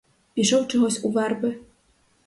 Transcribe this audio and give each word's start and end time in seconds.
Пішов 0.33 0.67
чогось 0.67 0.99
у 1.05 1.09
верби. 1.09 1.57